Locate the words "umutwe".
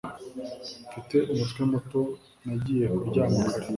1.31-1.61